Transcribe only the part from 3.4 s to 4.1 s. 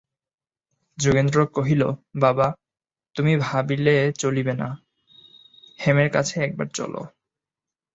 ভাবিলে